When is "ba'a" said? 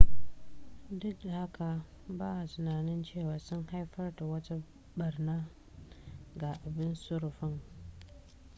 2.09-2.47